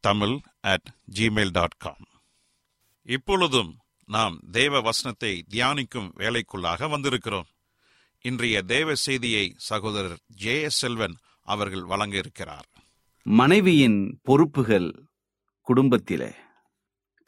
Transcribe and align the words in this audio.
Tamil 0.00 0.38
at 0.60 0.88
gmail 1.14 1.50
dot 1.50 1.76
com 1.76 2.06
இப்பொழுதும் 3.02 3.76
நாம் 4.04 4.40
தேவ 4.50 4.80
வசனத்தை 4.80 5.44
தியானிக்கும் 5.50 6.10
வேலைக்குள்ளாக 6.16 6.88
வந்திருக்கிறோம். 6.88 7.46
இன்றைய 8.20 8.62
தேவ 8.62 8.94
செய்தியை 8.94 9.54
சகோதரர் 9.56 10.18
ஜே 10.26 10.62
எஸ் 10.62 10.76
செல்வன் 10.76 11.16
அவர்கள் 11.42 11.82
வழங்க 11.82 12.16
இருக்கிறார் 12.16 12.64
மனைவியின் 13.22 14.20
பொறுப்புகள் 14.22 15.08
குடும்பத்திலே. 15.60 16.30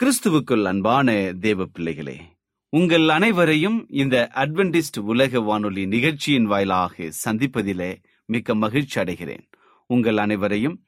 கிறிஸ்துவுக்குள் 0.00 0.62
அன்பான 0.62 1.32
தேவ 1.40 1.64
பிள்ளைகளே 1.64 2.20
உங்கள் 2.68 3.08
அனைவரையும் 3.08 3.86
இந்த 3.88 4.30
அட்வென்டிஸ்ட் 4.34 4.98
உலக 4.98 5.40
வானொலி 5.40 5.86
நிகழ்ச்சியின் 5.86 6.44
வாயிலாக 6.44 7.12
சந்திப்பதிலே 7.24 8.02
மிக்க 8.24 8.54
மகிழ்ச்சி 8.54 9.00
அடைகிறேன். 9.00 9.42
உங்கள் 9.86 10.16
அனைவரையும் 10.16 10.88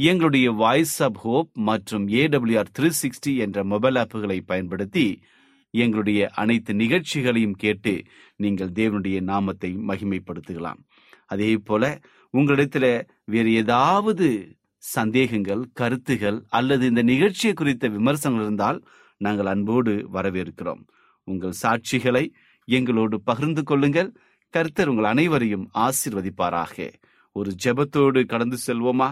எங்களுடைய 0.00 0.50
வாய்ஸ் 0.50 1.02
ஆப் 1.02 1.16
ஹோப் 1.16 1.48
மற்றும் 1.52 2.08
A W R 2.08 2.68
three 2.78 2.90
sixty 3.02 3.36
என்ற 3.36 3.64
மொபைல் 3.64 3.94
ஆப்புகளை 3.94 4.40
பயன்படுத்தி 4.46 5.22
எங்களுடைய 5.70 6.28
அனைத்து 6.28 6.74
நிகழ்ச்சிகளையும் 6.74 7.56
கேட்டு 7.56 8.02
நீங்கள் 8.36 8.70
தேவனுடைய 8.70 9.20
நாமத்தை 9.20 9.76
மகிமைப்படுத்துகலாம். 9.76 10.78
அதே 11.26 11.56
போல 11.56 12.00
உங்களிடத்தில் 12.30 13.06
வேறு 13.24 13.52
ஏதாவது 13.52 14.56
சந்தேகங்கள் 14.76 15.64
கருத்துகள் 15.72 16.44
அல்லது 16.48 16.86
இந்த 16.86 17.02
நிகழ்ச்சியை 17.02 17.54
குறித்த 17.54 17.88
விமர்சனங்கள் 17.88 18.46
இருந்தால் 18.46 18.84
நாங்கள் 19.16 19.46
அன்போடு 19.46 20.08
வரவேற்கிறோம். 20.12 20.82
உங்கள் 21.24 21.58
சாட்சிகளை 21.62 22.30
எங்களோடு 22.64 23.20
பகிர்ந்து 23.20 23.62
கொள்ளுங்கள். 23.62 24.12
கருத்தர் 24.54 24.86
உங்கள் 24.86 25.04
அனைவரையும் 25.04 25.70
ஆசிர்வதிப்பாராக. 25.74 26.92
ஒரு 27.32 27.54
ஜெபத்தோடு 27.64 28.26
கடந்து 28.26 28.56
செல்வோமா? 28.66 29.10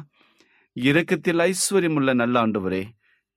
இரக்கத்தில் 0.76 1.38
ஐஸ்வர்யம் 1.38 1.94
உள்ள 1.94 2.12
நல்ல 2.12 2.46
ஆண்டவரே 2.46 2.84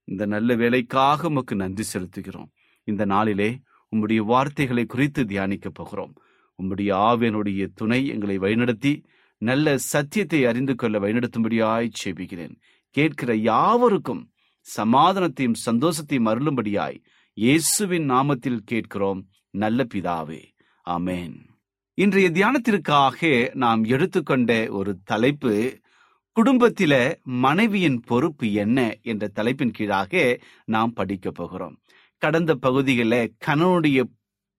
இந்த 0.04 0.26
நல்ல 0.26 0.54
வேலைக்காக 0.54 1.28
உமக்கு 1.28 1.54
நன்றி 1.56 1.84
செலுத்துகிறோம். 1.92 2.50
இந்த 2.84 3.04
நாளிலே 3.04 3.58
உம்முடைய 3.92 4.16
வார்த்தைகளை 4.16 4.84
குறித்து 4.84 5.24
தியானிக்க 5.24 5.70
போகிறோம். 5.70 6.12
உம்முடைய 6.58 6.90
ஆவியனுடைய 7.08 7.66
துணை 7.74 8.06
எங்களை 8.06 8.38
வழிநடத்தி 8.38 8.92
நல்ல 9.42 9.78
சத்தியத்தை 9.78 10.44
அறிந்து 10.44 10.74
கொள்ள 10.74 10.98
வழிநடத்தும்படியாய் 10.98 11.88
செபிக்கிறேன். 12.00 12.54
கேட்கிற 12.90 13.34
யாவருக்கும் 13.34 14.22
சமாதானத்தையும் 14.76 15.60
சந்தோஷத்தையும் 15.66 16.30
அருளும்படியாய் 16.32 16.98
இயேசுவின் 17.32 18.10
நாமத்தில் 18.10 18.62
கேட்கிறோம். 18.64 19.20
நல்ல 19.50 19.86
பிதாவே 19.94 20.42
ஆமேன். 20.86 21.36
இன்றைய 21.94 22.30
தியானத்திற்காக 22.30 23.54
நாம் 23.54 23.84
எடுத்துக்கொண்ட 23.84 24.52
ஒரு 24.70 24.98
தலைப்பு 25.04 25.80
குடும்பத்தில 26.36 27.14
மனைவியின் 27.22 28.00
பொறுப்பு 28.00 28.52
என்ன 28.52 28.96
என்ற 29.02 29.28
தலைப்பின் 29.28 29.70
கீழாக 29.70 30.38
நாம் 30.64 30.92
படிக்க 30.92 31.30
போகிறோம். 31.30 31.78
கடந்த 32.18 32.54
பகுதிகளில் 32.54 33.32
கணவனுடைய 33.46 34.04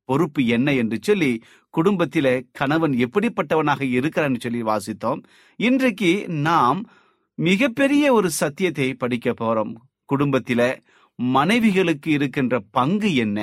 பொறுப்பு 0.06 0.46
என்ன 0.46 0.74
என்று 0.74 0.98
சொல்லி 1.02 1.42
குடும்பத்தில 1.78 2.42
கணவன் 2.52 2.92
எப்படிப்பட்டவனாக 2.92 3.82
இருக்கிறான்னு 3.82 4.40
சொல்லி 4.40 4.64
வாசித்தோம். 4.64 5.24
இன்றைக்கு 5.56 6.26
நாம் 6.28 6.90
மிகப்பெரிய 7.36 8.14
ஒரு 8.14 8.30
சத்தியத்தை 8.30 8.94
படிக்க 8.94 9.32
போறோம் 9.32 9.74
குடும்பத்தில 10.14 10.62
மனைவிகளுக்கு 11.20 12.08
இருக்கின்ற 12.08 12.60
பங்கு 12.72 13.16
என்ன? 13.16 13.40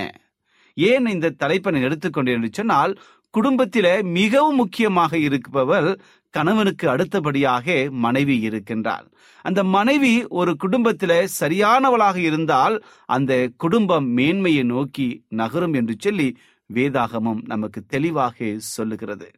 ஏன் 0.75 1.07
இந்த 1.07 1.31
தலைப்பை 1.31 1.83
எடுத்துக்கொண்டேன் 1.83 2.39
என்று 2.39 2.51
சொன்னால் 2.53 2.99
குடும்பத்தில 3.35 4.03
மிகவும் 4.03 4.55
முக்கியமாக 4.55 5.19
இருப்பவர் 5.19 6.01
கணவனுக்கு 6.35 6.87
அடுத்தபடியாக 6.91 7.67
மனைவி 8.05 8.37
இருக்கின்றாள். 8.41 9.07
அந்த 9.45 9.61
மனைவி 9.77 10.13
ஒரு 10.41 10.53
குடும்பத்தில 10.65 11.13
சரியானவளாக 11.41 12.17
இருந்தால் 12.17 12.77
அந்த 13.09 13.33
குடும்பம் 13.57 14.09
மேன்மையை 14.11 14.65
நோக்கி 14.65 15.09
நகரும் 15.41 15.73
என்று 15.73 15.95
சொல்லி 15.99 16.29
வேதாகமம் 16.71 17.43
நமக்கு 17.45 17.81
தெளிவாக 17.87 18.57
சொல்லுகிறது. 18.77 19.29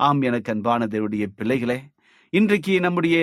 ஆம் 0.00 0.20
எனக்கு 0.22 0.52
அன்பான 0.52 0.86
தேவனுடைய 0.86 1.26
பிள்ளைகளே 1.36 1.78
இன்றைக்கு 2.32 2.74
நம்முடைய 2.80 3.18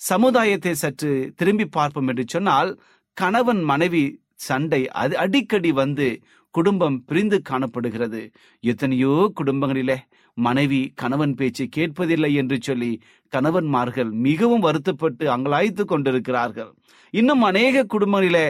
சமுதாயத்தை 0.00 0.74
சற்று 0.74 1.10
திரும்பி 1.36 1.66
பார்ப்போம் 1.66 2.08
என்று 2.08 2.24
சொன்னால் 2.26 2.70
கணவன் 3.16 3.62
மனைவி 3.62 4.04
சண்டை 4.48 4.80
அது 5.02 5.14
அடிக்கடி 5.18 5.70
வந்து 5.72 6.06
குடும்பம் 6.54 6.96
பிரிந்து 7.04 7.38
காணப்படுகிறது. 7.42 8.20
எத்தனையோ 8.64 9.12
குடும்பங்களிலே 9.40 9.96
மனைவி 10.34 10.92
கணவன் 10.94 11.34
பேச்சு 11.34 11.68
கேட்பதில்லை 11.76 12.34
என்று 12.34 12.58
சொல்லி 12.60 13.00
கணவன்மார்கள் 13.32 14.10
மிகவும் 14.10 14.60
வருத்தப்பட்டு 14.60 15.36
அங்கலாய்த்து 15.36 15.84
கொண்டிருக்கிறார்கள். 15.84 16.72
இன்னும் 17.10 17.42
அநேக 17.42 17.84
குடும்பங்களிலே 17.84 18.46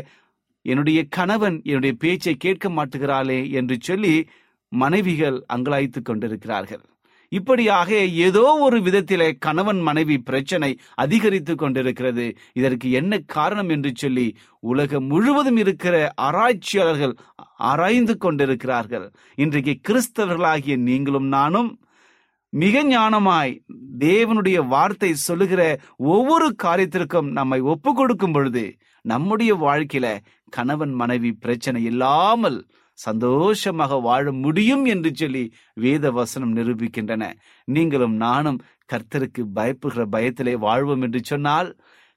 என்னுடைய 0.63 1.05
கணவன் 1.09 1.63
என்னுடைய 1.65 1.95
பேச்சை 1.99 2.35
கேட்க 2.35 2.69
மாட்டுகிறாளே 2.69 3.51
என்று 3.51 3.77
சொல்லி 3.81 4.29
மனைவிகள் 4.69 5.45
அங்கலாய்த்து 5.55 6.03
கொண்டிருக்கிறார்கள். 6.03 6.85
இப்படியாக 7.29 7.91
ஏதோ 8.05 8.43
ஒரு 8.61 8.79
விதத்திலே 8.81 9.33
கணவன் 9.39 9.81
மனைவி 9.81 10.19
பிரச்சனை 10.19 10.79
அதிகரித்து 10.95 11.55
கொண்டிருக்கிறது. 11.55 12.37
இதற்கு 12.53 12.91
என்ன 12.91 13.19
காரணம் 13.19 13.69
என்று 13.69 13.93
சொல்லி 13.95 14.37
உலகம் 14.59 15.07
முழுவதும் 15.07 15.57
இருக்கிற 15.57 16.13
ஆராய்ச்சியாளர்கள் 16.21 17.15
ஆராய்ந்து 17.61 18.17
கொண்டிருக்கிறார்கள். 18.19 19.07
இன்றைக்கு 19.35 19.75
கிறிஸ்தவர்களாகிய 19.89 20.77
நீங்களும் 20.77 21.29
நானும் 21.29 21.71
மிக 22.53 22.83
ஞானமாய் 22.85 23.53
தேவனுடைய 23.99 24.59
வார்த்தை 24.67 25.15
சொல்லுகிற 25.15 25.63
ஒவ்வொரு 25.97 26.55
காரியத்திற்கும் 26.63 27.29
நம்மை 27.31 27.61
ஒப்பு 27.61 27.95
கொடுக்கும் 27.95 28.33
பொழுது 28.33 28.65
நம்முடைய 29.05 29.53
வாழ்க்கையில 29.55 30.07
கணவன் 30.49 30.93
மனைவி 30.93 31.33
பிரச்சனை 31.33 31.85
இல்லாமல் 31.85 32.59
சந்தோஷமாக 32.95 34.01
வாழ 34.01 34.33
முடியும் 34.33 34.85
என்று 34.85 35.11
சொல்லி 35.15 35.53
வேத 35.75 36.11
வசனம் 36.11 36.57
நிரூபிக்கின்றன. 36.57 37.33
நீங்களும் 37.65 38.17
நானும் 38.17 38.61
கர்த்தருக்கு 38.93 39.43
பயப்படுகிற 39.55 40.05
பயத்திலே 40.13 40.55
வாழ்வோம் 40.59 41.03
என்று 41.03 41.21
சொன்னால் 41.23 41.71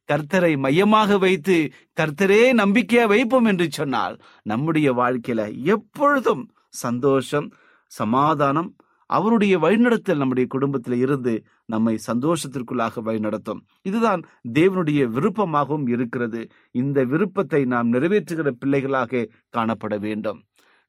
கர்த்தரை 0.10 0.58
மையமாக 0.58 1.18
வைத்து 1.18 1.58
கர்த்தரே 2.02 2.42
நம்பிக்கையா 2.54 3.06
வைப்போம் 3.08 3.46
என்று 3.46 3.68
சொன்னால் 3.72 4.16
நம்முடைய 4.44 4.94
வாழ்க்கையில 4.94 5.42
எப்பொழுதும் 5.66 6.44
சந்தோஷம் 6.70 7.48
சமாதானம் 7.92 8.76
அவருடைய 9.10 9.56
வழிநடத்தல் 9.60 10.18
நம்முடைய 10.18 10.46
குடும்பத்தில் 10.50 10.98
இருந்து 10.98 11.34
நம்மை 11.66 11.94
சந்தோஷத்திற்குள்ளாக 12.08 13.02
வழிநடத்தும். 13.02 13.62
இதுதான் 13.82 14.22
தேவனுடைய 14.54 15.02
விருப்பமாகவும் 15.08 15.88
இருக்கிறது. 15.88 16.42
இந்த 16.72 17.04
விருப்பத்தை 17.04 17.66
நாம் 17.66 17.94
நிறைவேற்றுகிற 17.94 18.52
பிள்ளைகளாக 18.60 19.30
காணப்பட 19.58 20.00
வேண்டும். 20.00 20.40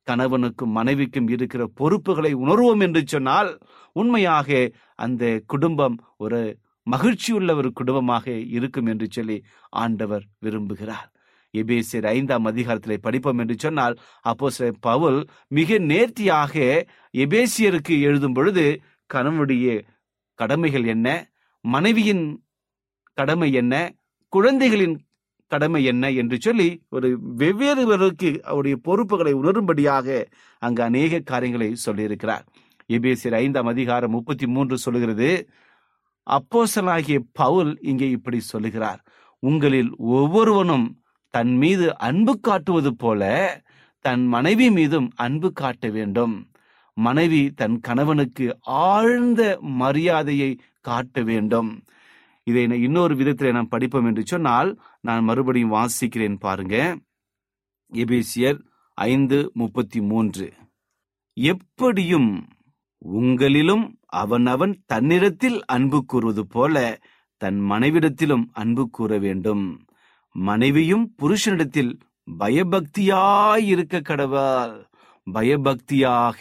கணவனுக்கும் 0.06 0.74
மனைவிக்கும் 0.78 1.28
இருக்கிற 1.28 1.62
பொறுப்புகளை 1.74 2.32
உணர்வோம் 2.34 2.80
என்று 2.80 3.02
சொன்னால் 3.06 3.50
உண்மையாக 3.92 4.70
அந்த 4.94 5.24
குடும்பம் 5.46 5.96
ஒரு 6.16 6.40
மகிழ்ச்சியுள்ள 6.86 7.50
ஒரு 7.56 7.70
குடும்பமாக 7.72 8.26
இருக்கும் 8.56 8.86
என்று 8.86 9.06
சொல்லி 9.10 9.36
ஆண்டவர் 9.82 10.24
விரும்புகிறார். 10.44 11.08
எபேசியர் 11.54 12.06
ஐந்தாம் 12.06 12.46
அதிகாரத்திலே 12.46 12.96
படிப்போம் 12.96 13.38
என்று 13.38 13.56
சொன்னால் 13.58 13.94
அப்போ 14.20 14.48
பவுல் 14.80 15.18
மிக 15.48 15.78
நேர்த்தியாக 15.92 16.54
எபேசியருக்கு 17.14 17.94
எழுதும் 18.08 18.32
பொழுது 18.32 18.64
கணவனுடைய 19.14 19.66
கடமைகள் 20.38 20.86
என்ன? 20.94 21.08
மனைவியின் 21.64 22.24
கடமை 23.18 23.52
என்ன? 23.52 23.74
குழந்தைகளின் 24.32 24.96
கடமை 25.52 25.84
என்ன? 25.84 26.04
என்று 26.10 26.36
சொல்லி 26.40 26.68
ஒரு 26.88 27.08
வெவ்வேறுவருக்கு 27.38 28.30
அவருடைய 28.40 28.76
பொறுப்புகளை 28.82 29.32
உணரும்படியாக 29.34 30.26
அங்கு 30.62 30.82
அநேக 30.82 31.20
காரியங்களை 31.32 31.68
சொல்லியிருக்கிறார். 31.86 32.44
எபேசியர் 32.92 33.36
ஐந்தாம் 33.44 33.66
அதிகாரம் 33.66 34.10
முப்பத்தி 34.10 34.46
மூன்று 34.46 34.78
சொல்லுகிறது 34.78 35.30
அப்போஸ்தலனாகிய 36.30 37.18
பவுல் 37.32 37.78
இங்கே 37.80 38.10
இப்படி 38.10 38.40
சொல்லுகிறார் 38.40 39.02
உங்களில் 39.38 39.96
ஒவ்வொருவனும் 39.96 41.02
தன் 41.30 41.56
மீது 41.56 41.98
அன்பு 41.98 42.40
காட்டுவது 42.40 42.94
போல 42.96 43.22
தன் 44.00 44.26
மனைவி 44.26 44.70
மீதும் 44.70 45.10
அன்பு 45.14 45.52
காட்ட 45.52 45.88
வேண்டும். 45.88 46.50
மனைவி 46.92 47.50
தன் 47.50 47.80
கணவனுக்கு 47.80 48.58
ஆழ்ந்த 48.60 49.58
மரியாதையை 49.60 50.58
காட்ட 50.80 51.22
வேண்டும். 51.22 51.84
இதை 52.42 52.66
நான் 52.66 52.78
இன்னொரு 52.78 53.16
விதத்தில் 53.16 53.52
நாம் 53.52 53.68
படிப்போம் 53.68 54.06
என்று 54.06 54.22
சொன்னால் 54.26 54.80
நான் 55.00 55.24
மறுபடியும் 55.24 55.72
வாசிக்கிறேன் 55.72 56.36
பாருங்க. 56.38 56.96
எபேசியர் 57.92 58.58
ஐந்து 58.94 59.50
முப்பத்தி 59.54 60.00
மூன்று. 60.00 60.52
எப்படியும் 61.32 62.46
உங்களிலும் 62.98 63.95
அவனவன் 64.06 64.82
தன்னிடத்தில் 64.86 65.64
அன்பு 65.64 66.04
கூறுவது 66.04 66.46
போல 66.46 67.00
தன் 67.36 67.60
மனைவிடத்திலும் 67.60 68.44
அன்பு 68.52 68.90
கூற 68.90 69.18
வேண்டும். 69.18 69.86
மனைவியும் 70.32 71.14
புருஷனிடத்தில் 71.22 71.98
பயபக்தியாயிருக்க 72.38 74.02
கடவாள் 74.02 74.86
பயபக்தியாக. 75.32 76.40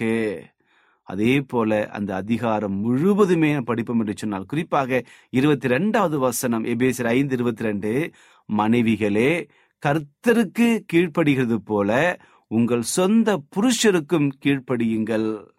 அதே 1.03 1.41
போல 1.41 1.89
அந்த 1.89 2.15
அதிகாரம் 2.15 2.74
முழுவதுமே 2.74 3.62
படிப்போம் 3.62 4.00
என்று 4.00 4.13
சொன்னால் 4.17 4.45
குறிப்பாக 4.45 5.03
இருபத்தி 5.29 5.67
ரெண்டாவது 5.67 6.17
வசனம் 6.17 6.63
எபேசர் 6.63 7.05
ஐந்து 7.05 7.34
இருபத்தி 7.36 7.63
ரெண்டு 7.63 8.12
மனைவிகளே 8.57 9.48
கர்த்தருக்கு 9.86 10.79
கீழ்ப்படுகிறது 10.93 11.55
போல 11.55 12.19
உங்கள் 12.48 12.81
சொந்த 12.81 13.43
புருஷருக்கும் 13.55 14.29
கீழ்ப்படியுங்கள். 14.45 15.53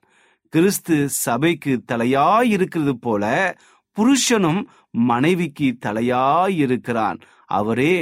கிறிஸ்து 0.57 0.97
சபைக்கு 1.25 1.73
தலையாயிருக்கிறது 1.93 2.93
போல 3.07 3.25
புருஷனும் 3.97 4.61
மனைவிக்கு 5.11 5.69
தலையாயிருக்கிறான். 5.87 7.19
அவரே 7.59 7.95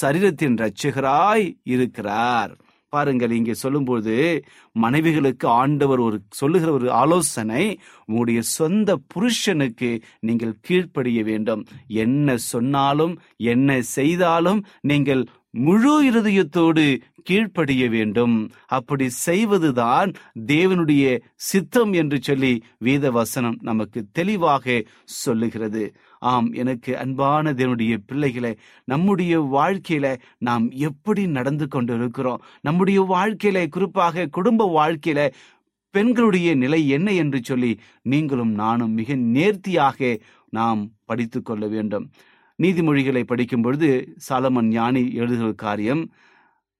சரீரத்தின் 0.00 0.56
இரட்சகராய் 0.58 1.46
இருக்கிறார். 1.74 2.52
பாருங்கள் 2.92 3.32
இங்கே 3.36 3.54
சொல்லும்போது 3.54 4.14
மனைவிகளுக்கு 4.76 5.46
ஆண்டவர் 5.60 6.00
ஒரு 6.06 6.18
சொல்லுகிற 6.38 6.70
ஒரு 6.72 6.88
ஆலோசனை 6.92 7.64
உங்களுடைய 8.06 8.40
சொந்த 8.56 8.96
புருஷனுக்கு 9.12 9.90
நீங்கள் 10.20 10.54
கீழ்ப்படிய 10.60 11.20
வேண்டும். 11.30 11.62
என்ன 12.04 12.36
சொன்னாலும் 12.52 13.14
என்ன 13.52 13.80
செய்தாலும் 13.96 14.62
நீங்கள் 14.90 15.22
முழு 15.54 15.92
இருதயத்தோடு 16.10 16.84
கீழ்ப்படிய 17.22 17.88
வேண்டும். 17.88 18.34
அப்படி 18.66 19.08
செய்வதுதான் 19.08 20.10
தேவனுடைய 20.46 21.04
சித்தம் 21.34 21.92
என்று 21.92 22.18
சொல்லி 22.22 22.52
வேத 22.78 23.10
வசனம் 23.10 23.58
நமக்கு 23.62 24.00
தெளிவாக 24.12 24.84
சொல்லுகிறது. 25.04 25.82
ஆம் 26.18 26.52
எனக்கு 26.52 26.98
அன்பான 26.98 27.52
தேவனுடைய 27.52 27.96
பிள்ளைகளை 28.06 28.52
நம்முடைய 28.84 29.34
வாழ்க்கையில 29.40 30.06
நாம் 30.38 30.70
எப்படி 30.70 31.26
நடந்து 31.26 31.68
கொண்டு 31.68 31.94
இருக்கிறோம் 31.94 32.42
நம்முடைய 32.60 33.00
வாழ்க்கையில 33.10 33.68
குறிப்பாக 33.68 34.26
குடும்ப 34.26 34.68
வாழ்க்கையில 34.78 35.30
பெண்களுடைய 35.94 36.54
நிலை 36.54 36.88
என்ன 36.88 37.12
என்று 37.12 37.38
சொல்லி 37.42 37.78
நீங்களும் 38.02 38.52
நானும் 38.54 38.92
மிக 38.92 39.14
நேர்த்தியாக 39.14 40.18
நாம் 40.50 40.90
படித்து 41.04 41.42
கொள்ள 41.42 41.66
வேண்டும். 41.66 42.10
நீதிமொழிகளை 42.60 43.22
படிக்கும் 43.24 43.62
பொழுது 43.62 43.90
சாலமன் 44.28 44.70
ஞானி 44.70 45.04
எழுதுகிற 45.14 45.52
காரியம் 45.64 46.02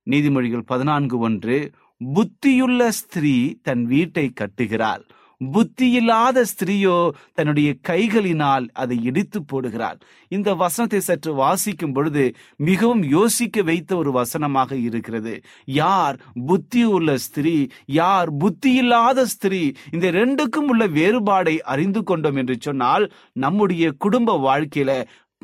நீதிமொழிகள் 0.07 0.69
பதினான்கு 0.73 1.17
ஒன்று 1.19 1.57
புத்தியுள்ள 2.01 2.83
ஸ்திரீ 2.99 3.37
தன் 3.63 3.83
வீட்டை 3.85 4.27
கட்டுகிறாள். 4.41 5.03
புத்தியில்லாத 5.41 6.39
ஸ்திரீயோ 6.51 6.97
தன்னுடைய 7.35 7.69
கைகளினால் 7.89 8.65
அதை 8.73 8.97
இடித்து 9.05 9.39
போடுகிறாள். 9.43 9.99
இந்த 10.29 10.49
வசனத்தை 10.55 11.01
சற்று 11.01 11.33
வாசிக்கும் 11.35 11.93
பொழுது 11.93 12.25
மிகவும் 12.69 13.05
யோசிக்க 13.17 13.63
வைத்த 13.63 13.97
ஒரு 13.97 14.11
வசனமாக 14.13 14.77
இருக்கிறது. 14.89 15.35
யார் 15.81 16.19
புத்தி 16.47 16.83
உள்ள 16.97 17.17
ஸ்திரீ 17.19 17.57
யார் 18.01 18.31
புத்தியில்லாத 18.37 19.25
ஸ்திரீ 19.35 19.63
இந்த 19.93 20.11
ரெண்டுக்கும் 20.21 20.69
உள்ள 20.75 20.87
வேறுபாடை 20.99 21.57
அறிந்து 21.75 22.03
கொண்டோம் 22.03 22.37
என்று 22.37 22.57
சொன்னால் 22.61 23.07
நம்முடைய 23.33 23.93
குடும்ப 24.07 24.39
வாழ்க்கையில 24.49 24.93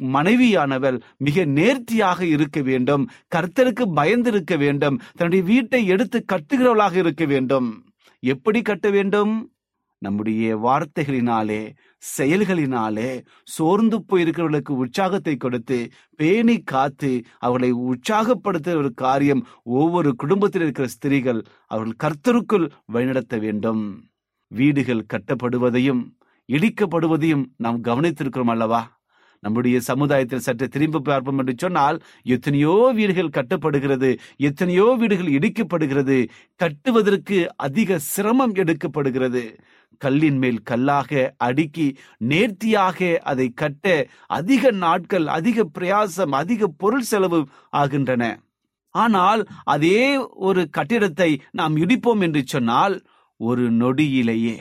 மனைவியானவள் 0.01 1.01
மிக 1.17 1.45
நேர்த்தியாக 1.45 2.27
இருக்க 2.27 2.63
வேண்டும். 2.63 3.09
கர்த்தருக்கு 3.37 3.93
பயந்திருக்க 3.97 4.59
வேண்டும். 4.59 5.01
தன்னுடைய 5.15 5.45
வீட்டை 5.45 5.87
எடுத்து 5.87 6.25
கட்டுகிறவளாக 6.33 6.95
இருக்க 6.95 7.25
வேண்டும். 7.25 7.95
எப்படி 8.21 8.63
கட்ட 8.63 8.91
வேண்டும்? 8.91 9.51
நம்முடைய 9.99 10.57
வார்த்தைகளினாலே 10.57 11.75
செயல்களினாலே 12.19 13.25
சோர்ந்து 13.45 14.05
போயிருக்கிறவர்களுக்கு 14.09 14.69
உற்சாகத்தை 14.69 15.37
கொடுத்து 15.37 15.89
பேணி 16.17 16.63
காத்து 16.63 17.23
அவர்களை 17.39 17.75
உற்சாகப்படுத்துகிற 17.75 18.77
ஒரு 18.77 18.95
காரியம் 18.95 19.47
ஒவ்வொரு 19.63 20.15
குடும்பத்தில் 20.15 20.63
இருக்கிற 20.63 20.89
ஸ்திரீகள் 20.89 21.45
அவர்கள் 21.67 21.97
கர்த்தருக்குள் 21.97 22.71
வழிநடத்த 22.85 23.39
வேண்டும். 23.39 24.05
வீடுகள் 24.49 25.07
கட்டப்படுவதையும் 25.13 26.15
இடிக்கப்படுவதையும் 26.49 27.45
நாம் 27.57 27.85
கவனித்திருக்கிறோம் 27.85 28.51
அல்லவா? 28.51 28.96
நம்முடைய 29.47 29.77
சமுதாயத்தில் 29.91 30.45
சற்று 30.47 30.69
திரும்பி 30.75 31.01
பார்ப்போம் 31.09 31.41
என்று 31.43 31.55
சொன்னால் 31.65 31.99
எத்தனையோ 32.37 32.75
வீடுகள் 32.99 33.37
கட்டப்படுகிறது 33.39 34.11
எத்தனையோ 34.49 34.89
வீடுகள் 35.03 35.35
இடிக்கப்படுகிறது 35.39 36.19
கட்டுவதற்கு 36.61 37.39
அதிக 37.67 37.99
சிரமம் 38.13 38.55
எடுக்கப்படுகிறது. 38.63 39.45
கல்லின் 40.03 40.39
மேல் 40.43 40.59
கல்லாக 40.71 41.11
அடுக்கி 41.47 41.87
நேர்த்தியாக 42.31 42.99
அதை 43.31 43.47
கட்ட 43.63 43.85
அதிக 44.39 44.71
நாட்கள் 44.85 45.27
அதிக 45.37 45.65
பிரயாசம் 45.77 46.35
அதிக 46.41 46.69
பொருள் 46.83 47.07
செலவு 47.11 47.41
ஆகின்றன. 47.83 48.25
ஆனால் 48.95 49.43
அதே 49.75 50.01
ஒரு 50.49 50.63
கட்டிடத்தை 50.77 51.31
நாம் 51.61 51.75
இடிப்போம் 51.77 52.25
என்று 52.27 52.43
சொன்னால் 52.55 52.97
ஒரு 53.41 53.65
நொடியிலேயே 53.81 54.57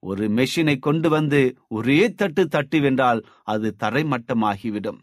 ஒரு 0.00 0.28
மெஷினை 0.28 0.78
கொண்டு 0.78 1.08
வந்து 1.08 1.56
ஒரே 1.68 2.10
தட்டு 2.10 2.48
தட்டி 2.48 2.80
வென்றால் 2.80 3.24
அது 3.42 3.76
தரைமட்டமாகிவிடும். 3.80 5.00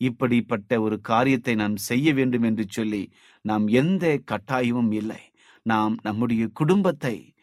இப்படிப்பட்ட 0.00 0.80
ஒரு 0.80 1.00
காரியத்தை 1.00 1.54
நாம் 1.54 1.76
செய்ய 1.76 2.12
வேண்டும் 2.12 2.42
என்று 2.42 2.64
சொல்லி 2.68 3.10
நாம் 3.42 3.66
எந்த 3.66 4.20
கட்டாயமும் 4.30 4.92
இல்லை. 4.92 5.20
நாம் 5.62 5.96
நம்முடைய 6.02 6.46
குடும்பத்தை 6.52 7.34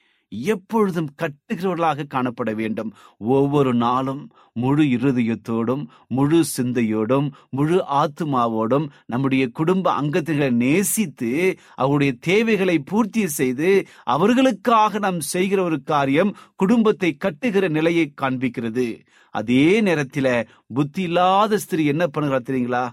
எப்பொழுதும் 0.41 1.09
கட்டுகிறவர்களாக 1.21 2.05
காணப்பட 2.09 2.55
வேண்டும். 2.55 2.93
ஒவ்வொரு 3.17 3.73
நாளும் 3.73 4.31
முழு 4.53 4.83
இருதயத்தோடும் 4.83 5.85
முழு 6.07 6.43
சிந்தையோடும் 6.57 7.31
முழு 7.49 7.83
ஆத்துமாவோடும் 7.91 8.89
நம்முடைய 9.05 9.47
குடும்ப 9.47 10.01
அங்கத்திகளை 10.01 10.51
நேசித்து 10.51 11.59
அவருடைய 11.75 12.13
தேவைகளை 12.19 12.79
பூர்த்தி 12.79 13.27
செய்து 13.27 13.87
அவர்களுக்காக 14.03 14.99
நாம் 14.99 15.19
செய்கிற 15.19 15.63
ஒரு 15.63 15.81
காரியம் 15.81 16.35
குடும்பத்தை 16.55 17.17
கட்டுகிற 17.17 17.69
நிலையை 17.69 18.13
காண்பிக்கிறது. 18.21 18.99
அதே 19.29 19.81
நேரத்தில் 19.81 20.47
புத்தி 20.67 21.01
இல்லாத 21.01 21.57
ஸ்திரீ 21.57 21.85
என்ன 21.85 22.05
பண்ணுகிறா 22.05 22.39
தெரியுங்களா? 22.49 22.89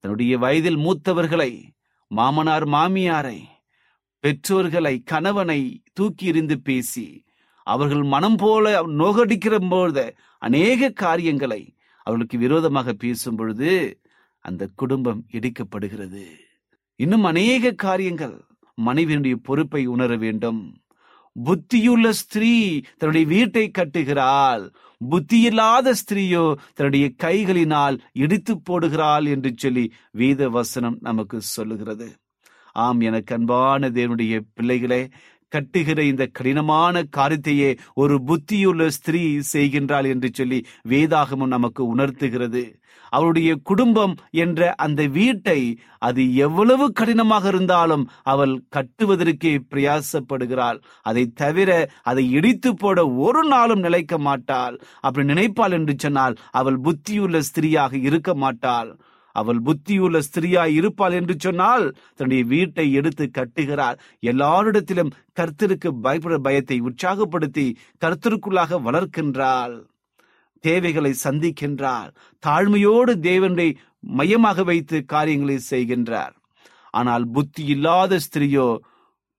தன்னுடைய 0.00 0.38
வயதில் 0.38 0.76
மூத்தவர்களை 0.76 1.52
மாமனார் 2.06 2.66
மாமியாரை 2.68 3.38
பெற்றோர்களை 4.20 5.02
கணவனை 5.04 5.60
தூக்கி 5.92 6.26
எறிந்து 6.26 6.60
பேசி 6.60 7.24
அவர்கள் 7.66 8.02
மனம் 8.02 8.36
போல 8.36 8.82
நோகடிக்கிற 8.82 9.68
பொழுது 9.68 10.16
அநேக 10.42 10.90
காரியங்களை 10.90 11.62
அவர்களுக்கு 12.06 12.38
விரோதமாக 12.38 12.92
பேசும் 12.92 13.36
பொழுது 13.36 14.00
அந்த 14.44 14.68
குடும்பம் 14.74 15.22
இடிக்கப்படுகிறது. 15.32 16.24
இன்னும் 17.00 17.24
அநேக 17.24 17.72
காரியங்கள் 17.72 18.36
மனைவியினுடைய 18.78 19.36
பொறுப்பை 19.42 19.86
உணர 19.86 20.16
வேண்டும். 20.16 20.60
புத்தியுள்ள 21.36 22.08
ஸ்திரீ 22.08 22.80
தன்னுடைய 22.98 23.26
வீட்டை 23.26 23.70
கட்டுகிறாள். 23.70 24.64
புத்தியில்லாத 25.00 25.94
ஸ்திரீயோ 26.02 26.44
தன்னுடைய 26.74 27.06
கைகளினால் 27.24 27.96
இடித்து 28.12 28.54
போடுகிறாள் 28.70 29.26
என்று 29.28 29.52
சொல்லி 29.56 29.92
வேத 30.10 30.48
வசனம் 30.48 30.98
நமக்கு 31.00 31.40
சொல்லுகிறது. 31.40 32.08
ஆம் 32.76 33.00
எனக்கு 33.00 33.34
அன்பான 33.34 33.88
தேவனுடைய 33.88 34.34
பிள்ளைகளே 34.54 35.02
கட்டுகிற 35.52 36.00
இந்த 36.02 36.24
கடினமான 36.32 37.02
காரியத்தையே 37.16 37.68
ஒரு 37.94 38.14
புத்தியுள்ள 38.26 38.86
ஸ்திரீ 38.86 39.22
செய்கின்றாள் 39.52 40.06
என்று 40.06 40.28
சொல்லி 40.32 40.58
வேதாகமும் 40.88 41.54
நமக்கு 41.56 41.82
உணர்த்துகிறது. 41.86 42.64
அவளுடைய 43.12 43.50
குடும்பம் 43.62 44.14
என்ற 44.36 44.60
அந்த 44.76 45.00
வீட்டை 45.08 45.58
அது 45.98 46.22
எவ்வளவு 46.36 46.86
கடினமாக 46.92 47.44
இருந்தாலும் 47.48 48.04
அவள் 48.22 48.54
கட்டுவதற்கே 48.76 49.52
பிரயாசப்படுகிறாள். 49.70 50.78
அதை 51.02 51.24
தவிர 51.34 51.70
அதை 52.02 52.24
இடித்து 52.30 52.72
போட 52.74 53.06
ஒரு 53.18 53.44
நாளும் 53.44 53.78
நிலைக்க 53.78 54.18
மாட்டாள். 54.18 54.76
அப்படி 55.00 55.26
நினைப்பாள் 55.26 55.72
என்று 55.72 55.96
சொன்னால் 55.98 56.36
அவள் 56.52 56.80
புத்தியுள்ள 56.80 57.38
ஸ்திரீயாக 57.50 57.96
இருக்க 58.08 58.34
மாட்டாள். 58.34 58.90
அவள் 59.40 59.60
புத்தியுள்ள 59.66 60.16
ஸ்திரியாய் 60.26 60.74
இருப்பாள் 60.78 61.16
என்று 61.18 61.34
சொன்னால் 61.38 61.84
தன்னுடைய 62.16 62.42
வீட்டை 62.52 62.86
எடுத்து 62.98 63.24
கட்டுகிறார் 63.38 63.98
எல்லாரிடத்திலும் 64.30 65.12
கர்த்தருக்கு 65.38 65.90
பயப்பட 66.04 66.36
பயத்தை 66.46 66.78
உற்சாகப்படுத்தி 66.88 67.66
கர்த்தருக்குள்ளாக 68.04 68.80
வளர்க்கின்றாள். 68.88 69.76
தேவைகளை 70.64 71.12
சந்திக்கின்றார் 71.24 72.10
தாழ்மையோடு 72.42 73.12
தேவனை 73.28 73.68
மையமாக 74.18 74.62
வைத்து 74.64 74.96
காரியங்களை 75.12 75.56
செய்கின்றார். 75.70 76.34
ஆனால் 76.94 77.24
புத்தி 77.34 77.62
இல்லாத 77.74 78.18
ஸ்திரியோ 78.26 78.68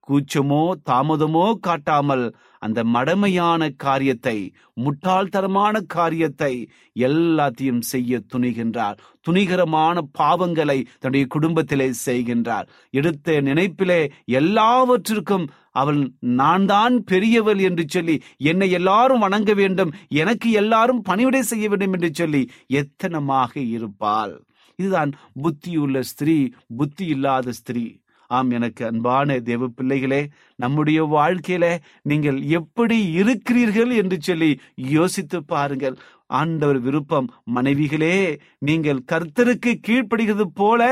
கூச்சமோ 0.07 0.63
தாமதமோ 0.89 1.45
காட்டாமல் 1.65 2.25
அந்த 2.59 2.79
மடமையான 2.95 3.69
காரியத்தை 3.75 4.37
முட்டாள்தரமான 4.83 5.75
காரியத்தை 5.95 6.53
எல்லாத்தையும் 6.95 7.83
செய்ய 7.91 8.19
துணிகின்றார். 8.33 8.97
துணிகரமான 9.27 9.97
பாவங்களை 10.19 10.77
தன்னுடைய 10.99 11.25
குடும்பத்திலே 11.35 11.87
செய்கின்றார். 12.05 12.67
எடுத்த 12.89 13.37
நினைப்பிலே 13.41 14.01
எல்லாவற்றிற்கும் 14.41 15.47
அவள் 15.71 16.01
நான் 16.41 16.65
தான் 16.65 16.95
பெரியவள் 17.03 17.59
என்று 17.59 17.83
சொல்லி 17.87 18.15
என்னை 18.51 18.69
எல்லாரும் 18.71 19.23
வணங்க 19.25 19.53
வேண்டும் 19.53 19.93
எனக்கு 20.23 20.51
எல்லாரும் 20.61 21.01
பணிவிடை 21.01 21.41
செய்ய 21.51 21.65
வேண்டும் 21.69 21.93
என்று 21.93 22.11
சொல்லி 22.13 22.43
எத்தனமாக 22.81 23.53
இருப்பாள். 23.75 24.35
இதுதான் 24.79 25.11
புத்தியுள்ள 25.43 25.99
ஸ்திரீ 26.11 26.37
புத்தி 26.77 27.05
இல்லாத 27.05 27.51
ஸ்திரீ. 27.51 27.85
ஆம் 28.27 28.49
எனக்கு 28.49 28.85
அன்பான 28.85 29.39
தேவ 29.39 29.67
பிள்ளைகளே 29.67 30.21
நம்முடைய 30.55 30.99
வாழ்க்கையில 31.15 31.65
நீங்கள் 32.01 32.39
எப்படி 32.59 32.97
இருக்கிறீர்கள் 33.11 33.91
என்று 33.91 34.17
சொல்லி 34.21 34.51
யோசித்து 34.75 35.39
பாருங்கள். 35.45 35.97
ஆண்டவர் 36.25 36.79
விருப்பம் 36.79 37.27
மனைவிகளே 37.55 38.15
நீங்கள் 38.59 39.01
கர்த்தருக்கு 39.11 39.73
கீழ்ப்படுகிறது 39.87 40.45
போல 40.53 40.83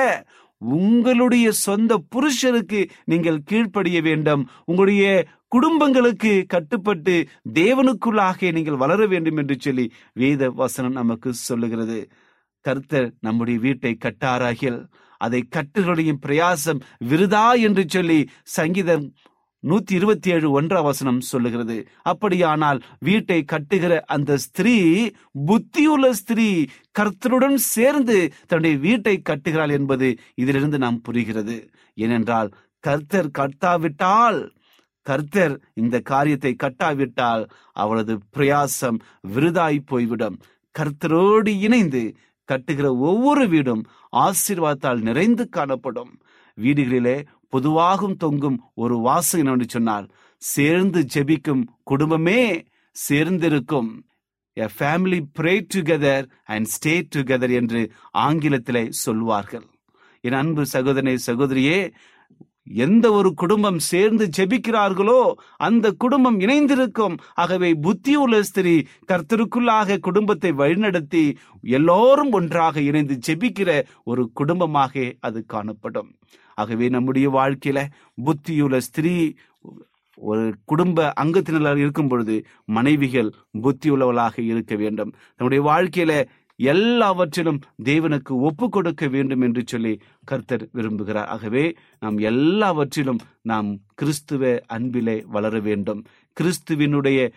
உங்களுடைய 0.61 1.47
சொந்த 1.51 1.93
புருஷருக்கு 2.15 2.81
நீங்கள் 3.05 3.39
கீழ்ப்படிய 3.43 4.01
வேண்டும். 4.01 4.43
உங்களுடைய 4.65 5.05
குடும்பங்களுக்கு 5.47 6.31
கட்டுப்பட்டு 6.47 7.15
தேவனுக்குள்ளாக 7.53 8.51
நீங்கள் 8.51 8.81
வளர 8.83 9.01
வேண்டும் 9.05 9.37
என்று 9.37 9.55
சொல்லி 9.59 9.85
வேத 10.13 10.49
வசனம் 10.49 10.91
நமக்கு 10.91 11.33
சொல்லுகிறது. 11.33 11.99
கர்த்தர் 12.65 13.09
நம்முடைய 13.19 13.59
வீட்டை 13.59 13.97
கட்டாராகில். 14.05 14.79
அதை 15.17 15.47
கட்டுகளுடைய 15.55 16.13
பிரயாசம் 16.25 16.81
விருதா 17.09 17.61
என்று 17.61 17.85
சொல்லி 17.87 18.29
சங்கீதம் 18.43 19.13
நூத்தி 19.63 19.91
இருபத்தி 19.91 20.31
ஏழு 20.31 20.61
ஒன்றாம் 20.61 20.83
வசனம் 20.83 21.21
சொல்லுகிறது. 21.21 21.87
அப்படியானால் 22.01 22.83
வீட்டை 22.99 23.45
கட்டுகிற 23.51 23.99
அந்த 23.99 24.37
ஸ்திரீ 24.37 25.09
புத்தியுள்ள 25.47 26.09
ஸ்திரீ 26.09 26.65
கர்த்தருடன் 26.99 27.55
சேர்ந்து 27.55 28.33
தன்னுடைய 28.47 28.77
வீட்டை 28.77 29.21
கட்டுகிறாள் 29.29 29.71
என்பது 29.71 30.17
இதிலிருந்து 30.35 30.77
நாம் 30.77 31.01
புரிகிறது. 31.01 31.69
ஏனென்றால் 31.93 32.51
கர்த்தர் 32.79 33.29
கட்டாவிட்டால் 33.39 34.51
கர்த்தர் 35.01 35.61
இந்த 35.73 35.99
காரியத்தை 35.99 36.55
கட்டாவிட்டால் 36.63 37.49
அவளது 37.71 38.19
பிரயாசம் 38.37 38.99
விருதாய் 39.35 39.79
போய்விடும். 39.85 40.39
கர்த்தரோடு 40.79 41.47
இணைந்து 41.47 42.15
கட்டுகிற 42.51 42.87
ஒவ்வொரு 42.99 43.49
வீடும் 43.49 43.83
ஆசீர்வாதத்தால் 44.15 45.01
நிறைந்து 45.01 45.49
காணப்படும். 45.49 46.11
வீடுகளிலே 46.57 47.17
பொதுவாகும் 47.53 48.15
தொங்கும் 48.15 48.57
ஒரு 48.73 48.97
வாசகம் 48.97 49.39
என்னவென்று 49.39 49.67
சொன்னால் 49.69 50.07
சேர்ந்து 50.37 51.05
ஜெபிக்கும் 51.13 51.63
குடும்பமே 51.83 52.63
சேர்ந்திருக்கும். 52.95 53.89
A 54.57 54.67
family 54.79 55.19
pray 55.39 55.53
together 55.73 56.25
and 56.45 56.67
stay 56.75 56.95
together 57.15 57.53
என்று 57.53 57.81
ஆங்கிலத்திலே 58.17 58.83
சொல்வார்கள். 58.89 59.65
என் 60.23 60.39
அன்பு 60.41 60.65
சகோதரனை 60.65 61.17
சகோதரியே 61.27 61.79
எந்த 62.67 63.11
ஒரு 63.11 63.33
குடும்பம் 63.33 63.79
சேர்ந்து 63.79 64.29
ஜெபிக்கிறார்களோ 64.37 65.33
அந்த 65.57 65.91
குடும்பம் 65.91 66.39
இணைந்திருக்கும். 66.39 67.17
ஆகவே 67.33 67.71
புத்தியுள்ள 67.73 68.39
ஸ்திரீ 68.39 68.83
கர்த்தருக்குள்ளாக 69.07 69.99
குடும்பத்தை 69.99 70.51
வழிநடத்தி 70.51 71.35
எல்லோரும் 71.61 72.31
ஒன்றாக 72.31 72.81
இணைந்து 72.81 73.19
ஜெபிக்கிற 73.27 73.83
ஒரு 74.03 74.29
குடும்பமாக 74.33 75.13
அது 75.19 75.45
காணப்படும். 75.45 76.15
ஆகவே 76.55 76.89
நம்முடைய 76.89 77.29
வாழ்க்கையில 77.29 77.85
புத்தியுள்ள 78.25 78.77
ஸ்திரீ 78.77 79.33
ஒரு 80.17 80.53
குடும்ப 80.65 81.13
அங்கத்தினராக 81.21 81.77
இருக்கும் 81.77 82.07
பொழுது 82.07 82.45
மனைவிகள் 82.65 83.33
புத்தியுள்ளவளாக 83.61 84.39
இருக்க 84.39 84.75
வேண்டும். 84.75 85.13
நம்முடைய 85.37 85.63
வாழ்க்கையில 85.71 86.25
எல்லாவற்றிலும் 86.55 87.59
தேவனுக்கு 87.83 88.29
ஒப்பு 88.29 88.69
கொடுக்க 88.69 89.07
வேண்டும் 89.07 89.41
என்று 89.41 89.63
சொல்லி 89.65 90.01
கர்த்தர் 90.25 90.69
விரும்புகிறார். 90.73 91.25
ஆகவே 91.25 91.75
நாம் 91.99 92.17
எல்லாவற்றிலும் 92.17 93.19
நாம் 93.41 93.77
கிறிஸ்துவ 93.93 94.61
அன்பிலே 94.67 95.23
வளர 95.27 95.59
வேண்டும். 95.59 96.05
கிறிஸ்துவினுடைய 96.37 97.31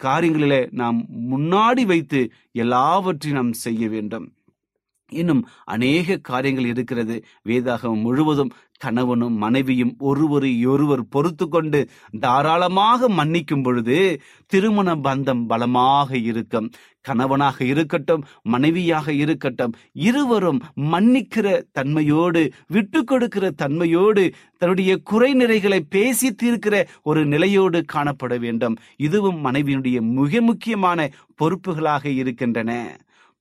காரியங்களிலே 0.00 0.72
நாம் 0.72 1.06
முன்னாடி 1.30 1.86
வைத்து 1.86 2.30
எல்லாவற்றையும் 2.52 3.42
நாம் 3.42 3.52
செய்ய 3.52 3.88
வேண்டும். 3.88 4.32
இன்னும் 5.12 5.42
அநேக 5.64 6.16
காரியங்கள் 6.16 6.66
இருக்கிறது. 6.66 7.16
வேதாகம் 7.48 8.02
முழுவதும் 8.02 8.52
கணவனும் 8.78 9.34
மனைவியும் 9.34 9.92
ஒருவரை 9.98 10.66
ஒருவர் 10.66 11.02
பொறுத்து 11.08 11.48
கொண்டு 11.48 11.80
தாராளமாக 12.20 13.08
மன்னிக்கும் 13.08 13.62
பொழுது 13.62 13.98
திருமண 14.46 14.94
பந்தம் 14.94 15.42
பலமாக 15.46 16.18
இருக்கும். 16.18 16.70
கணவனாக 17.00 17.64
இருக்கட்டும் 17.64 18.24
மனைவியாக 18.42 19.12
இருக்கட்டும் 19.12 19.72
இருவரும் 19.92 20.60
மன்னிக்கிற 20.92 21.46
தன்மையோடு 21.78 22.42
விட்டு 22.66 23.04
கொடுக்கிற 23.04 23.52
தன்மையோடு 23.62 24.24
தன்னுடைய 24.58 24.92
குறை 25.02 25.30
நிறைகளை 25.34 25.80
பேசி 25.88 26.34
தீர்க்கிற 26.42 26.74
ஒரு 27.02 27.26
நிலையோடு 27.26 27.84
காணப்பட 27.92 28.38
வேண்டும். 28.38 28.76
இதுவும் 28.96 29.40
மனைவியினுடைய 29.44 30.00
மிக 30.00 30.40
முக்கியமான 30.40 31.08
பொறுப்புகளாக 31.42 32.06
இருக்கின்றன. 32.06 32.72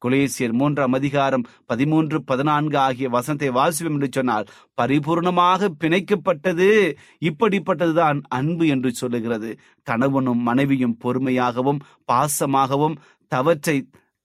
குலேசியர் 0.05 0.53
மூன்றாம் 0.53 0.93
அதிகாரம் 0.93 1.43
பதிமூன்று 1.65 2.17
பதினான்கு 2.23 2.77
ஆகிய 2.77 3.09
வசனத்தை 3.09 3.49
வாசிப்போம் 3.49 3.97
என்று 3.97 4.09
சொன்னால் 4.11 4.47
பரிபூர்ணமாக 4.81 5.69
பிணைக்கப்பட்டது 5.79 6.69
இப்படிப்பட்டதுதான் 7.29 8.19
அன்பு 8.29 8.67
என்று 8.67 8.91
சொல்லுகிறது. 8.91 9.49
கணவனும் 9.87 10.41
மனைவியும் 10.41 10.97
பொறுமையாகவும் 11.03 11.83
பாசமாகவும் 12.11 12.97
தவற்றை 13.31 13.77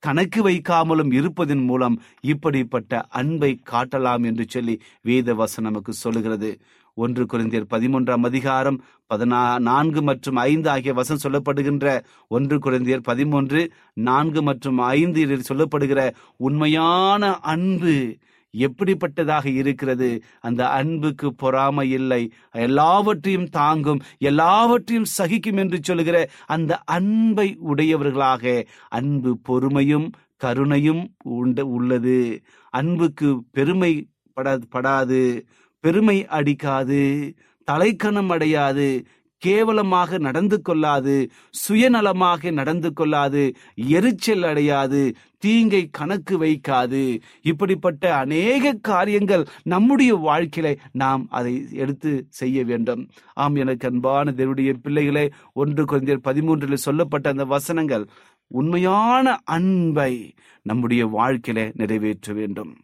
கணக்கு 0.02 0.40
வைக்காமலும் 0.48 1.12
இருப்பதன் 1.12 1.64
மூலம் 1.64 1.98
இப்படிப்பட்ட 2.20 3.00
அன்பை 3.10 3.52
காட்டலாம் 3.70 4.24
என்று 4.24 4.44
சொல்லி 4.48 4.74
வேத 5.02 5.34
வசனம் 5.34 5.70
நமக்கு 5.70 5.92
சொல்லுகிறது. 5.92 6.50
ஒன்று 6.96 7.22
குறைந்தியர் 7.24 7.72
பதிமூன்றாம் 7.74 8.24
அதிகாரம் 8.24 8.78
பதினா 9.14 9.58
நான்கு 9.58 10.02
மற்றும் 10.02 10.36
ஐந்து 10.36 10.70
ஆகிய 10.70 10.92
வசனம் 10.92 11.24
சொல்லப்படுகின்ற 11.24 11.88
ஒன்று 12.28 12.56
குறைந்தியர் 12.58 13.02
பதிமூன்று 13.02 13.60
நான்கு 13.94 14.42
மற்றும் 14.42 14.78
ஐந்து 14.78 15.20
இதில் 15.20 15.48
சொல்லப்படுகிற 15.48 16.00
உண்மையான 16.36 17.22
அன்பு 17.52 17.94
எப்படிப்பட்டதாக 18.54 19.46
இருக்கிறது? 19.54 20.08
அந்த 20.40 20.68
அன்புக்கு 20.68 21.34
பொறாமை 21.34 21.90
இல்லை. 21.90 22.22
எல்லாவற்றையும் 22.50 23.48
தாங்கும் 23.48 24.00
எல்லாவற்றையும் 24.18 25.10
சகிக்கும் 25.18 25.56
என்று 25.56 25.78
சொல்லுகிற 25.82 26.18
அந்த 26.46 26.78
அன்பை 26.78 27.56
உடையவர்களாக 27.60 28.64
அன்பு 28.88 29.38
பொறுமையும் 29.48 30.08
கருணையும் 30.44 31.04
உண்டு 31.22 31.68
உள்ளது. 31.68 32.18
அன்புக்கு 32.70 33.28
பெருமை 33.50 33.92
படா 34.36 34.54
படாது 34.68 35.22
பெருமை 35.84 36.26
அடிக்காது. 36.26 37.02
தலைக்கணம் 37.70 38.28
அடையாது 38.28 39.06
கேவலமாக 39.38 40.18
நடந்து 40.18 40.62
கொள்ளாது 40.62 41.30
சுயநலமாக 41.68 42.52
நடந்து 42.52 42.92
கொள்ளாது 42.92 43.54
எரிச்சல் 43.74 44.42
அடையாது 44.42 45.14
தீங்கை 45.38 45.88
கணக்கு 45.90 46.34
வைக்காது. 46.44 47.20
இப்படிப்பட்ட 47.42 48.14
அநேக 48.16 48.72
காரியங்கள் 48.72 49.46
நம்முடைய 49.62 50.16
வாழ்க்கையில 50.16 50.76
நாம் 50.92 51.26
அதை 51.30 51.68
எடுத்து 51.72 52.26
செய்ய 52.28 52.64
வேண்டும். 52.64 53.08
ஆம் 53.34 53.54
எனக்கு 53.54 53.88
அன்பான 53.88 54.32
தேவனுடைய 54.36 54.74
பிள்ளைகளே 54.82 55.30
ஒன்று 55.52 55.84
குழந்தையர் 55.84 56.26
பதிமூன்றில் 56.28 56.84
சொல்லப்பட்ட 56.86 57.28
அந்த 57.30 57.44
வசனங்கள் 57.44 58.06
உண்மையான 58.48 59.36
அன்பை 59.44 60.34
நம்முடைய 60.62 61.06
வாழ்க்கையில 61.06 61.70
நிறைவேற்ற 61.74 62.32
வேண்டும். 62.32 62.74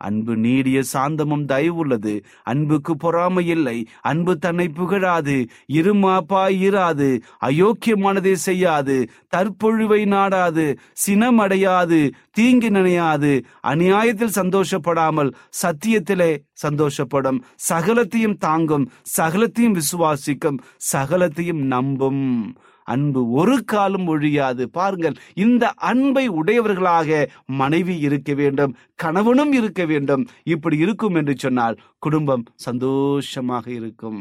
அன்பு 0.00 0.36
நீடிய 0.36 0.80
சாந்தமும் 0.92 1.44
தயவுள்ளது 1.44 2.22
அன்புக்கு 2.42 2.96
பொறாமை 2.96 3.46
இல்லை. 3.46 3.86
அன்பு 4.00 4.38
தன்னை 4.38 4.68
புகழாது. 4.68 5.48
இருமாப்பா 5.72 6.48
இராது. 6.66 7.20
அயோக்கியமானதை 7.44 8.32
செய்யாது. 8.32 9.10
தற்பொழிவை 9.28 10.04
நாடாது. 10.04 10.76
சினமடையாது. 11.06 12.10
தீங்கு 12.30 12.70
நினையாது. 12.70 13.44
அநியாயத்தில் 13.66 14.36
சந்தோஷப்படாமல் 14.36 15.32
சத்தியத்திலே 15.62 16.38
சந்தோஷப்படும். 16.66 17.40
சகலத்தையும் 17.68 18.36
தாங்கும். 18.36 18.90
சகலத்தையும் 19.16 19.80
விசுவாசிக்கும். 19.80 20.58
சகலத்தையும் 20.92 21.64
நம்பும். 21.66 22.54
அன்பு 22.92 23.20
ஒரு 23.40 23.56
காலம் 23.72 24.08
ஒழியாது. 24.12 24.62
பாருங்கள் 24.78 25.16
இந்த 25.44 25.64
அன்பை 25.90 26.24
உடையவர்களாக 26.40 27.20
மனைவி 27.60 27.96
இருக்க 28.06 28.30
வேண்டும் 28.40 28.76
கணவனும் 29.02 29.52
இருக்க 29.58 29.84
வேண்டும். 29.92 30.24
இப்படி 30.54 30.78
இருக்கும் 30.84 31.18
என்று 31.20 31.36
சொன்னால் 31.36 31.78
குடும்பம் 31.98 32.44
சந்தோஷமாக 32.66 33.66
இருக்கும். 33.78 34.20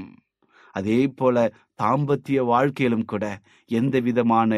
அதே 0.75 0.99
போல 1.19 1.38
தாம்பத்திய 1.82 2.39
வாழ்க்கையிலும் 2.51 3.08
கூட 3.12 3.25
எந்த 3.69 3.95
விதமான 4.08 4.51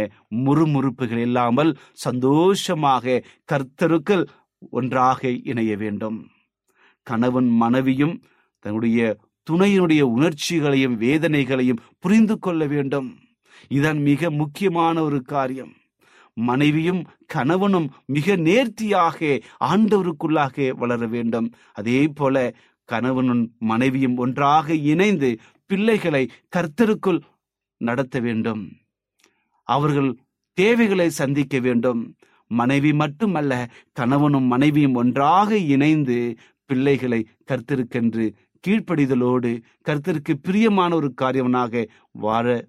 முறுமுறுப்புகள் 0.45 1.23
இல்லாமல் 1.27 1.71
சந்தோஷமாக 2.05 3.23
கர்த்தருக்கள் 3.51 4.23
ஒன்றாக 4.71 5.29
இணைய 5.51 5.73
வேண்டும். 5.83 6.17
கணவன் 7.07 7.49
மனைவியும் 7.61 8.15
தன்னுடைய 8.65 8.99
துணையினுடைய 9.47 10.01
உணர்ச்சிகளையும் 10.15 10.97
வேதனைகளையும் 11.01 11.83
புரிந்து 12.03 12.35
கொள்ள 12.39 12.65
வேண்டும். 12.73 13.09
இதன் 13.67 14.01
மிக 14.01 14.31
முக்கியமான 14.31 15.01
ஒரு 15.01 15.21
காரியம். 15.21 15.73
மனைவியும் 16.33 17.05
கணவனும் 17.25 17.91
மிக 18.05 18.35
நேர்த்தியாக 18.35 19.39
ஆண்டவருக்குள்ளாக 19.59 20.69
வளர 20.69 21.07
வேண்டும். 21.07 21.51
அதே 21.73 22.07
போல 22.07 22.53
கணவனும் 22.85 23.55
மனைவியும் 23.59 24.17
ஒன்றாக 24.17 24.73
இணைந்து 24.73 25.37
பிள்ளைகளை 25.65 26.29
கர்த்தருக்குள் 26.55 27.21
நடத்த 27.77 28.19
வேண்டும். 28.19 28.71
அவர்கள் 29.63 30.17
தேவைகளை 30.53 31.09
சந்திக்க 31.09 31.59
வேண்டும். 31.59 32.15
மனைவி 32.47 32.93
மட்டுமல்ல 32.93 33.69
கணவனும் 33.91 34.43
மனைவியும் 34.43 34.93
ஒன்றாக 34.93 35.57
இணைந்து 35.57 36.35
பிள்ளைகளை 36.65 37.27
கர்த்தருக்கென்று 37.51 38.33
கீழ்ப்படிதலோடு 38.67 39.61
கர்த்தருக்கு 39.87 40.33
பிரியமான 40.41 40.95
ஒரு 40.95 41.13
காரியவனாக 41.21 41.87
வாழ 42.11 42.67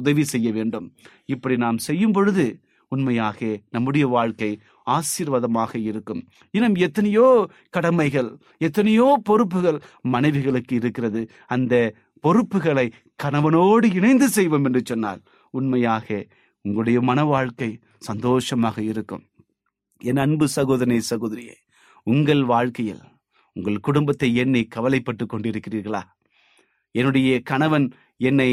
உதவி 0.00 0.24
செய்ய 0.24 0.48
வேண்டும். 0.52 0.86
இப்படி 1.26 1.56
நாம் 1.56 1.78
செய்யும் 1.78 2.12
பொழுது 2.12 2.46
உண்மையாக 2.92 3.38
நம்முடைய 3.70 4.06
வாழ்க்கை 4.06 4.50
ஆசீர்வாதமாக 4.96 5.72
இருக்கும். 5.90 6.20
இன்னும் 6.50 6.76
எத்தனையோ 6.86 7.26
கடமைகள் 7.70 8.30
எத்தனையோ 8.58 9.06
பொறுப்புகள் 9.24 9.78
மனைவிகளுக்கு 10.14 10.74
இருக்கிறது. 10.80 11.20
அந்த 11.46 11.74
பொறுப்புகளை 12.20 12.86
கணவனோடு 13.22 13.86
இணைந்து 13.94 14.28
செய்வோம் 14.28 14.64
என்று 14.64 14.82
சொன்னால் 14.84 15.22
உண்மையாக 15.50 16.06
உங்களுடைய 16.64 16.98
மன 17.00 17.24
வாழ்க்கை 17.24 17.70
சந்தோஷமாக 17.98 18.76
இருக்கும். 18.82 19.24
என் 20.00 20.16
அன்பு 20.16 20.46
சகோதரி 20.48 20.98
சகோதரியே 21.10 21.56
உங்கள் 22.06 22.44
வாழ்க்கையில் 22.44 23.02
உங்கள் 23.56 23.84
குடும்பத்தை 23.86 24.28
என்னை 24.34 24.62
கவலைப்பட்டு 24.64 25.24
கொண்டிருக்கிறீர்களா? 25.26 26.02
என்னுடைய 26.90 27.30
கணவன் 27.50 27.86
என்னை 28.16 28.50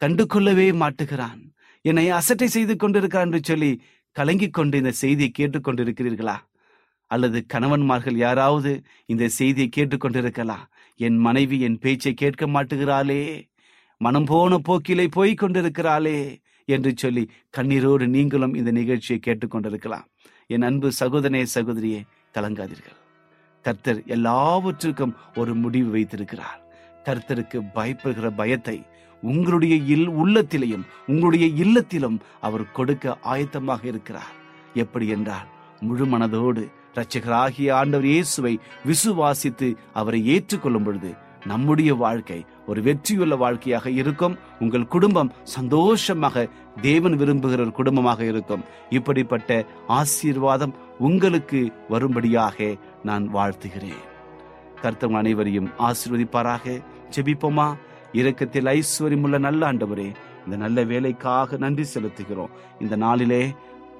கண்டு 0.00 0.24
கொள்ளவே 0.26 0.66
மாட்டுகிறான். 0.82 1.40
என்னை 1.84 2.04
அசட்டை 2.18 2.46
செய்து 2.54 2.74
கொண்டிருக்கிறான் 2.76 3.26
என்று 3.28 3.40
சொல்லி 3.48 3.70
கலங்கிக் 4.16 4.54
கொண்டு 4.58 4.76
இந்த 4.78 4.92
செய்தியை 5.00 5.30
கேட்டுக்கொண்டிருக்கிறீர்களா 5.38 6.36
அல்லது 7.10 7.38
கணவன்மார்கள் 7.52 8.16
யாராவது 8.26 8.72
இந்த 9.12 9.24
செய்தியை 9.38 9.68
கேட்டுக்கொண்டிருக்கலாம் 9.76 10.64
என் 11.06 11.18
மனைவி 11.26 11.56
என் 11.66 11.78
பேச்சை 11.78 12.12
கேட்க 12.14 12.46
மாட்டுகிறாளே. 12.46 13.22
மனம் 14.00 14.28
போன 14.30 14.58
போக்கிலே 14.68 15.06
போய் 15.16 15.32
கொண்டிருக்கிறாளே 15.40 16.18
என்று 16.68 16.90
சொல்லி 16.96 17.24
கண்ணீரோடு 17.56 18.06
நீங்களும் 18.06 18.54
இந்த 18.54 18.70
நிகழ்ச்சியை 18.70 19.18
கேட்டுக்கொண்டிருக்கலாம் 19.26 20.06
என் 20.46 20.66
அன்பு 20.68 20.88
சகோதரே 21.00 21.42
சகோதரியே 21.54 22.00
கலங்காதீர்கள். 22.34 22.98
கர்த்தர் 23.64 24.00
எல்லாவற்றுக்கும் 24.16 25.14
ஒரு 25.36 25.54
முடிவு 25.64 25.90
வைத்திருக்கிறார். 25.90 26.60
கர்த்தருக்கு 27.04 27.58
பயப்படுகிற 27.76 28.28
பயத்தை 28.40 28.78
உங்களுடைய 29.22 29.74
இல் 29.94 30.08
உள்ளத்திலையும் 30.08 30.84
உங்களுடைய 31.06 31.46
இல்லத்திலும் 31.46 32.20
அவர் 32.40 32.72
கொடுக்க 32.72 33.16
ஆயத்தமாக 33.24 33.84
இருக்கிறார். 33.84 34.34
எப்படி 34.74 35.08
என்றால் 35.08 35.48
முழு 35.80 36.04
மனதோடு 36.04 36.62
இரட்சகராகிய 36.94 37.72
ஆண்டவர் 37.72 38.06
இயேசுவை 38.06 38.60
விசுவாசித்து 38.86 39.76
அவரை 39.92 40.20
ஏற்றுக்கொள்ளும் 40.26 40.84
பொழுது 40.84 41.10
நம்முடைய 41.46 41.94
வாழ்க்கை 41.94 42.46
ஒரு 42.66 42.82
வெற்றியுள்ள 42.82 43.36
வாழ்க்கையாக 43.36 43.90
இருக்கும். 43.90 44.38
உங்கள் 44.60 44.86
குடும்பம் 44.86 45.32
சந்தோஷமாக 45.42 46.48
தேவன் 46.80 47.16
விரும்புகிற 47.16 47.60
ஒரு 47.60 47.72
குடும்பமாக 47.72 48.24
இருக்கும். 48.24 48.64
இப்படிப்பட்ட 48.90 49.66
ஆசீர்வாதம் 49.86 50.74
உங்களுக்கு 50.98 51.72
வரும்படியாக 51.88 52.76
நான் 53.02 53.26
வாழ்த்துகிறேன். 53.34 54.02
கர்த்தவங்க 54.82 55.22
அனைவரையும் 55.22 55.70
ஆசீர்வதிப்பாராக. 55.78 56.82
ஜெபிப்போமா? 57.16 57.68
இரக்கத்தில் 58.12 58.70
ஐஸ்வர்யமுள்ள 58.76 59.38
நல்ல 59.38 59.72
ஆண்டவரே 59.72 60.08
இந்த 60.44 60.56
நல்ல 60.56 60.84
வேலைக்காக 60.84 61.56
நன்றி 61.56 61.84
செலுத்துகிறோம். 61.94 62.54
இந்த 62.80 62.96
நாளிலே 62.96 63.42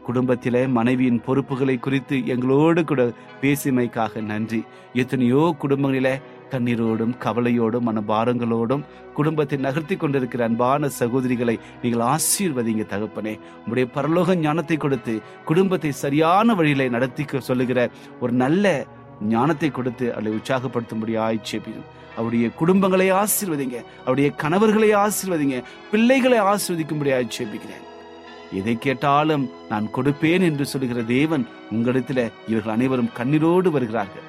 குடும்பத்திலே 0.07 0.67
மனைவியின் 0.67 1.21
பொறுப்புகளை 1.25 1.79
குறித்து 1.79 2.17
எங்களோடு 2.27 2.85
கூட 2.85 3.03
பேசிமைக்காக 3.41 4.23
நன்றி. 4.23 4.61
எத்தனையோ 4.93 5.43
குடும்பங்களிலே 5.63 6.15
கண்ணீரோடும் 6.51 7.13
கவலையோடும் 7.25 7.87
மனபாரங்களோடும் 7.89 8.85
குடும்பத்தை 9.15 9.59
நகர்த்தி 9.59 9.97
கொண்டிருக்கிற 9.97 10.45
அன்பான 10.45 10.89
சகோதரிகளை 11.01 11.57
நீங்கள் 11.83 12.07
ஆசீர்வதிங்க 12.07 12.87
தகப்பனே. 12.95 13.35
உங்களுடைய 13.65 13.87
பரலோக 13.97 14.39
ஞானத்தை 14.47 14.77
கொடுத்து 14.77 15.21
குடும்பத்தை 15.45 15.93
சரியான 15.93 16.55
வழியில 16.55 16.89
நடத்தி 16.89 17.27
சொல்லுகிற 17.39 17.91
ஒரு 18.21 18.33
நல்ல 18.33 18.87
ஞானத்தை 19.29 19.71
கொடுத்து 19.71 20.15
அவளை 20.15 20.33
உற்சாகப்படுத்தும்படி 20.33 21.15
ஆய்ச்சேபிடும் 21.27 21.89
அவருடைய 22.17 22.51
குடும்பங்களை 22.61 23.07
ஆசீர்வதிங்க. 23.13 23.85
அவருடைய 24.01 24.31
கணவர்களை 24.31 24.95
ஆசீர்வதிங்க. 24.95 25.63
பிள்ளைகளை 25.91 26.39
ஆசீர்வதிக்கும்படி 26.41 27.13
ஆட்சேபிக்கிறேன். 27.19 27.85
எதை 28.53 28.79
கேட்டாலும் 28.79 29.51
நான் 29.69 29.91
கொடுப்பேன் 29.95 30.41
என்று 30.41 30.67
சொல்கிற 30.67 31.03
தேவன் 31.03 31.47
உங்களிடத்துல 31.73 32.31
இவர்கள் 32.49 32.73
அனைவரும் 32.73 33.11
கண்ணீரோடு 33.19 33.71
வருகிறார்கள். 33.71 34.27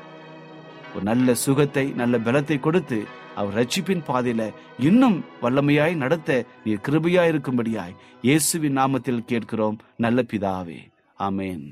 ஒரு 0.96 1.04
நல்ல 1.04 1.34
சுகத்தை 1.34 1.92
நல்ல 1.92 2.18
பலத்தை 2.18 2.60
கொடுத்து 2.60 3.06
அவர் 3.36 3.58
ரட்சிப்பின் 3.60 4.06
பாதையில 4.08 4.52
இன்னும் 4.80 5.26
வல்லமையாய் 5.42 5.96
நடத்த 5.96 6.46
நீர் 6.64 6.86
கிருபையாய் 6.90 7.32
இருக்கும்படியாய் 7.32 7.96
இயேசுவின் 8.22 8.78
நாமத்தில் 8.78 9.26
கேட்கிறோம். 9.26 9.80
நல்ல 9.96 10.22
பிதாவே. 10.22 10.92
ஆமென். 11.16 11.72